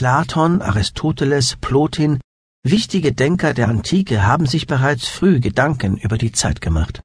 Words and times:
Platon, 0.00 0.62
Aristoteles, 0.62 1.56
Plotin, 1.60 2.20
wichtige 2.64 3.12
Denker 3.12 3.52
der 3.52 3.68
Antike 3.68 4.22
haben 4.22 4.46
sich 4.46 4.66
bereits 4.66 5.06
früh 5.08 5.40
Gedanken 5.40 5.98
über 5.98 6.16
die 6.16 6.32
Zeit 6.32 6.62
gemacht. 6.62 7.02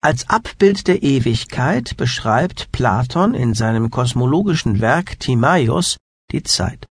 Als 0.00 0.30
Abbild 0.30 0.86
der 0.86 1.02
Ewigkeit 1.02 1.96
beschreibt 1.96 2.70
Platon 2.70 3.34
in 3.34 3.54
seinem 3.54 3.90
kosmologischen 3.90 4.80
Werk 4.80 5.18
Timaios 5.18 5.96
die 6.30 6.44
Zeit. 6.44 6.86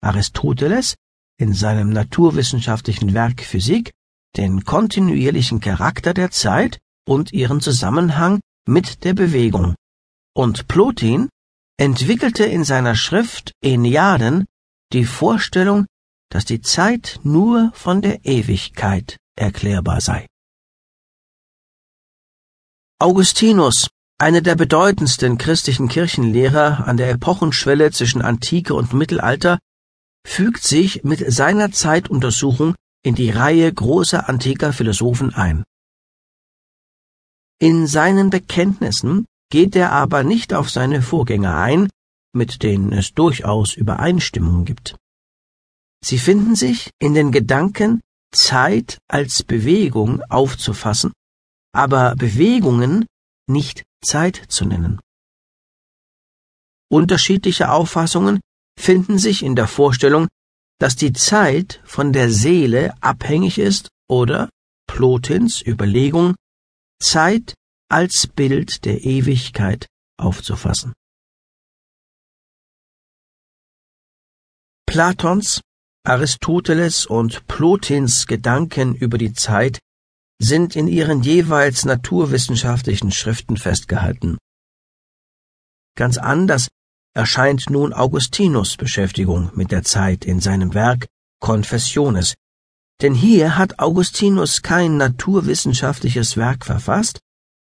Aristoteles 0.00 0.94
in 1.36 1.52
seinem 1.52 1.88
naturwissenschaftlichen 1.90 3.14
Werk 3.14 3.40
Physik 3.40 3.90
den 4.36 4.64
kontinuierlichen 4.64 5.58
Charakter 5.58 6.14
der 6.14 6.30
Zeit 6.30 6.78
und 7.04 7.32
ihren 7.32 7.60
Zusammenhang 7.60 8.38
mit 8.64 9.02
der 9.02 9.14
Bewegung. 9.14 9.74
Und 10.36 10.68
Plotin 10.68 11.30
entwickelte 11.76 12.44
in 12.44 12.64
seiner 12.64 12.94
Schrift 12.94 13.52
Enneaden 13.62 14.44
die 14.92 15.04
Vorstellung, 15.04 15.86
dass 16.30 16.44
die 16.44 16.60
Zeit 16.60 17.20
nur 17.22 17.72
von 17.74 18.02
der 18.02 18.24
Ewigkeit 18.24 19.16
erklärbar 19.36 20.00
sei. 20.00 20.26
Augustinus, 23.00 23.88
einer 24.18 24.40
der 24.40 24.54
bedeutendsten 24.54 25.36
christlichen 25.36 25.88
Kirchenlehrer 25.88 26.86
an 26.86 26.96
der 26.96 27.10
Epochenschwelle 27.10 27.90
zwischen 27.90 28.22
Antike 28.22 28.74
und 28.74 28.92
Mittelalter, 28.92 29.58
fügt 30.26 30.62
sich 30.62 31.04
mit 31.04 31.20
seiner 31.32 31.72
Zeituntersuchung 31.72 32.74
in 33.04 33.14
die 33.14 33.30
Reihe 33.30 33.72
großer 33.72 34.28
antiker 34.28 34.72
Philosophen 34.72 35.34
ein. 35.34 35.64
In 37.60 37.86
seinen 37.86 38.30
Bekenntnissen 38.30 39.26
geht 39.50 39.76
er 39.76 39.92
aber 39.92 40.24
nicht 40.24 40.54
auf 40.54 40.70
seine 40.70 41.02
Vorgänger 41.02 41.56
ein, 41.56 41.88
mit 42.34 42.62
denen 42.62 42.92
es 42.92 43.12
durchaus 43.12 43.74
Übereinstimmungen 43.74 44.64
gibt. 44.64 44.96
Sie 46.04 46.18
finden 46.18 46.54
sich 46.54 46.90
in 46.98 47.14
den 47.14 47.32
Gedanken, 47.32 48.00
Zeit 48.32 48.98
als 49.08 49.42
Bewegung 49.44 50.22
aufzufassen 50.28 51.12
aber 51.74 52.14
Bewegungen 52.14 53.06
nicht 53.48 53.82
Zeit 54.02 54.40
zu 54.48 54.64
nennen. 54.64 55.00
Unterschiedliche 56.88 57.70
Auffassungen 57.70 58.40
finden 58.78 59.18
sich 59.18 59.42
in 59.42 59.56
der 59.56 59.66
Vorstellung, 59.66 60.28
dass 60.78 60.94
die 60.96 61.12
Zeit 61.12 61.82
von 61.84 62.12
der 62.12 62.30
Seele 62.30 62.94
abhängig 63.00 63.58
ist 63.58 63.88
oder 64.08 64.50
Plotins 64.86 65.62
Überlegung, 65.66 66.36
Zeit 67.02 67.54
als 67.94 68.26
Bild 68.26 68.84
der 68.86 69.04
Ewigkeit 69.04 69.86
aufzufassen. 70.16 70.94
Platons, 74.84 75.60
Aristoteles 76.04 77.06
und 77.06 77.46
Plotins 77.46 78.26
Gedanken 78.26 78.96
über 78.96 79.16
die 79.16 79.32
Zeit 79.32 79.78
sind 80.42 80.74
in 80.74 80.88
ihren 80.88 81.22
jeweils 81.22 81.84
naturwissenschaftlichen 81.84 83.12
Schriften 83.12 83.56
festgehalten. 83.56 84.38
Ganz 85.96 86.18
anders 86.18 86.66
erscheint 87.14 87.70
nun 87.70 87.92
Augustinus 87.92 88.76
Beschäftigung 88.76 89.52
mit 89.54 89.70
der 89.70 89.84
Zeit 89.84 90.24
in 90.24 90.40
seinem 90.40 90.74
Werk 90.74 91.06
Confessiones, 91.40 92.34
denn 93.02 93.14
hier 93.14 93.56
hat 93.56 93.78
Augustinus 93.78 94.62
kein 94.62 94.96
naturwissenschaftliches 94.96 96.36
Werk 96.36 96.64
verfasst, 96.64 97.20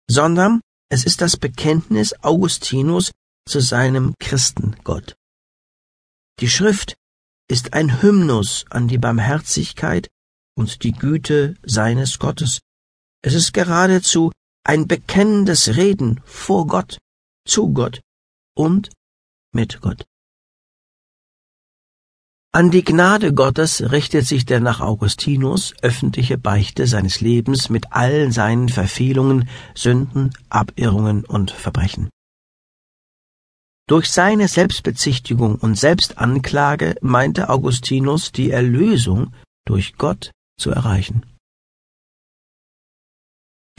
sondern 0.09 0.61
es 0.89 1.05
ist 1.05 1.21
das 1.21 1.37
Bekenntnis 1.37 2.13
Augustinus 2.23 3.11
zu 3.47 3.59
seinem 3.59 4.13
Christengott. 4.19 5.15
Die 6.39 6.49
Schrift 6.49 6.95
ist 7.49 7.73
ein 7.73 8.01
Hymnus 8.01 8.65
an 8.69 8.87
die 8.87 8.97
Barmherzigkeit 8.97 10.09
und 10.55 10.83
die 10.83 10.91
Güte 10.91 11.55
seines 11.63 12.19
Gottes. 12.19 12.61
Es 13.21 13.33
ist 13.33 13.53
geradezu 13.53 14.31
ein 14.63 14.87
bekennendes 14.87 15.75
Reden 15.75 16.21
vor 16.25 16.67
Gott, 16.67 16.97
zu 17.45 17.73
Gott 17.73 18.01
und 18.55 18.89
mit 19.53 19.81
Gott. 19.81 20.05
An 22.55 22.69
die 22.69 22.83
Gnade 22.83 23.33
Gottes 23.33 23.91
richtet 23.91 24.27
sich 24.27 24.45
der 24.45 24.59
nach 24.59 24.79
Augustinus 24.79 25.73
öffentliche 25.81 26.37
Beichte 26.37 26.85
seines 26.85 27.19
Lebens 27.19 27.69
mit 27.69 27.91
allen 27.93 28.31
seinen 28.31 28.69
Verfehlungen, 28.69 29.49
Sünden, 29.73 30.35
Abirrungen 30.49 31.25
und 31.25 31.49
Verbrechen. 31.49 32.09
Durch 33.87 34.11
seine 34.11 34.47
Selbstbezichtigung 34.47 35.55
und 35.55 35.79
Selbstanklage 35.79 36.95
meinte 37.01 37.49
Augustinus 37.49 38.31
die 38.31 38.51
Erlösung 38.51 39.33
durch 39.65 39.97
Gott 39.97 40.29
zu 40.59 40.69
erreichen. 40.69 41.25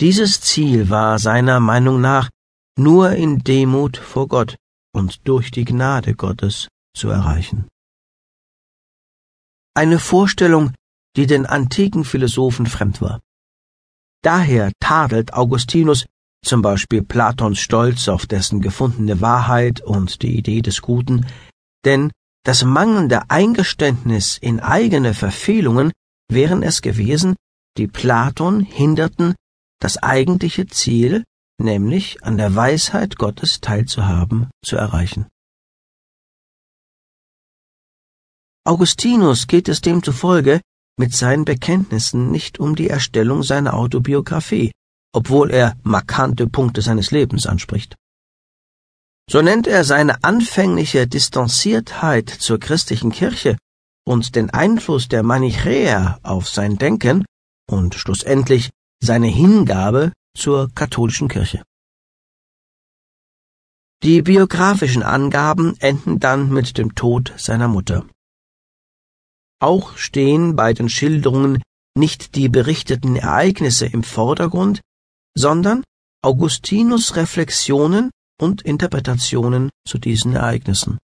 Dieses 0.00 0.40
Ziel 0.40 0.90
war 0.90 1.20
seiner 1.20 1.60
Meinung 1.60 2.00
nach 2.00 2.28
nur 2.76 3.12
in 3.12 3.38
Demut 3.38 3.96
vor 3.96 4.26
Gott 4.26 4.56
und 4.92 5.28
durch 5.28 5.52
die 5.52 5.64
Gnade 5.64 6.16
Gottes 6.16 6.66
zu 6.92 7.08
erreichen. 7.08 7.68
Eine 9.76 9.98
Vorstellung, 9.98 10.72
die 11.16 11.26
den 11.26 11.46
antiken 11.46 12.04
Philosophen 12.04 12.66
fremd 12.66 13.00
war. 13.00 13.20
Daher 14.22 14.72
tadelt 14.80 15.34
Augustinus 15.34 16.06
zum 16.44 16.62
Beispiel 16.62 17.02
Platons 17.02 17.58
Stolz 17.58 18.08
auf 18.08 18.26
dessen 18.26 18.60
gefundene 18.60 19.20
Wahrheit 19.20 19.80
und 19.80 20.22
die 20.22 20.36
Idee 20.36 20.62
des 20.62 20.80
Guten, 20.80 21.26
denn 21.84 22.12
das 22.44 22.62
mangelnde 22.62 23.30
Eingeständnis 23.30 24.38
in 24.38 24.60
eigene 24.60 25.14
Verfehlungen 25.14 25.92
wären 26.30 26.62
es 26.62 26.82
gewesen, 26.82 27.34
die 27.76 27.86
Platon 27.86 28.60
hinderten, 28.60 29.34
das 29.80 30.02
eigentliche 30.02 30.66
Ziel, 30.66 31.24
nämlich 31.58 32.22
an 32.22 32.36
der 32.36 32.54
Weisheit 32.54 33.16
Gottes 33.16 33.60
teilzuhaben, 33.60 34.50
zu 34.64 34.76
erreichen. 34.76 35.26
Augustinus 38.66 39.46
geht 39.46 39.68
es 39.68 39.82
demzufolge 39.82 40.60
mit 40.98 41.12
seinen 41.14 41.44
Bekenntnissen 41.44 42.30
nicht 42.30 42.58
um 42.58 42.74
die 42.74 42.88
Erstellung 42.88 43.42
seiner 43.42 43.74
Autobiografie, 43.74 44.72
obwohl 45.12 45.50
er 45.50 45.76
markante 45.82 46.48
Punkte 46.48 46.80
seines 46.80 47.10
Lebens 47.10 47.46
anspricht. 47.46 47.94
So 49.30 49.42
nennt 49.42 49.66
er 49.66 49.84
seine 49.84 50.22
anfängliche 50.24 51.06
Distanziertheit 51.06 52.30
zur 52.30 52.58
christlichen 52.58 53.12
Kirche 53.12 53.58
und 54.06 54.34
den 54.34 54.50
Einfluss 54.50 55.08
der 55.08 55.22
Manichäer 55.22 56.18
auf 56.22 56.48
sein 56.48 56.76
Denken 56.76 57.24
und 57.70 57.94
schlussendlich 57.94 58.70
seine 59.02 59.28
Hingabe 59.28 60.12
zur 60.36 60.70
katholischen 60.74 61.28
Kirche. 61.28 61.62
Die 64.02 64.20
biografischen 64.22 65.02
Angaben 65.02 65.76
enden 65.80 66.20
dann 66.20 66.50
mit 66.50 66.76
dem 66.76 66.94
Tod 66.94 67.32
seiner 67.36 67.68
Mutter. 67.68 68.06
Auch 69.64 69.96
stehen 69.96 70.56
bei 70.56 70.74
den 70.74 70.90
Schilderungen 70.90 71.62
nicht 71.96 72.34
die 72.34 72.50
berichteten 72.50 73.16
Ereignisse 73.16 73.86
im 73.86 74.02
Vordergrund, 74.02 74.82
sondern 75.34 75.82
Augustinus 76.22 77.16
Reflexionen 77.16 78.10
und 78.38 78.60
Interpretationen 78.60 79.70
zu 79.88 79.96
diesen 79.96 80.34
Ereignissen. 80.34 80.98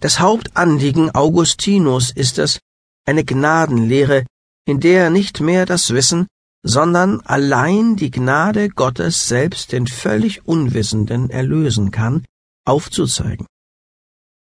Das 0.00 0.18
Hauptanliegen 0.18 1.14
Augustinus 1.14 2.10
ist 2.10 2.38
es, 2.38 2.58
eine 3.06 3.24
Gnadenlehre, 3.24 4.26
in 4.66 4.80
der 4.80 5.10
nicht 5.10 5.38
mehr 5.38 5.64
das 5.64 5.90
Wissen, 5.90 6.26
sondern 6.66 7.20
allein 7.20 7.94
die 7.94 8.10
Gnade 8.10 8.68
Gottes 8.68 9.28
selbst 9.28 9.70
den 9.70 9.86
völlig 9.86 10.44
Unwissenden 10.44 11.30
erlösen 11.30 11.92
kann, 11.92 12.24
aufzuzeigen. 12.64 13.46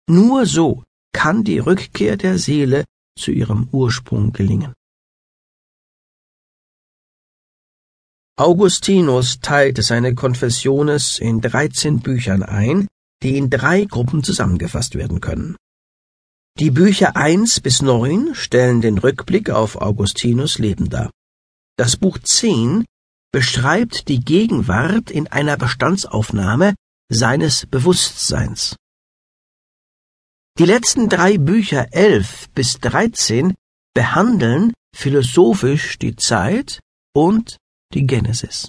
Nur 0.08 0.46
so 0.46 0.84
kann 1.12 1.44
die 1.44 1.58
Rückkehr 1.58 2.16
der 2.16 2.38
Seele 2.38 2.84
zu 3.18 3.30
ihrem 3.30 3.68
Ursprung 3.72 4.32
gelingen. 4.32 4.72
Augustinus 8.36 9.40
teilte 9.40 9.82
seine 9.82 10.14
Konfessiones 10.14 11.18
in 11.18 11.42
dreizehn 11.42 12.00
Büchern 12.00 12.42
ein, 12.42 12.88
die 13.22 13.36
in 13.36 13.50
drei 13.50 13.84
Gruppen 13.84 14.22
zusammengefasst 14.24 14.94
werden 14.94 15.20
können. 15.20 15.56
Die 16.58 16.70
Bücher 16.70 17.16
1 17.16 17.60
bis 17.60 17.82
9 17.82 18.34
stellen 18.34 18.80
den 18.80 18.98
Rückblick 18.98 19.50
auf 19.50 19.76
Augustinus 19.76 20.58
Leben 20.58 20.88
dar. 20.88 21.10
Das 21.76 21.96
Buch 21.96 22.18
10 22.18 22.84
beschreibt 23.32 24.08
die 24.08 24.20
Gegenwart 24.20 25.10
in 25.10 25.26
einer 25.28 25.56
Bestandsaufnahme 25.56 26.74
seines 27.10 27.66
Bewusstseins. 27.66 28.76
Die 30.58 30.64
letzten 30.64 31.08
drei 31.08 31.38
Bücher 31.38 31.88
11 31.92 32.50
bis 32.50 32.78
13 32.80 33.54
behandeln 33.94 34.72
philosophisch 34.94 35.98
die 35.98 36.16
Zeit 36.16 36.80
und 37.14 37.56
die 37.94 38.06
Genesis. 38.06 38.68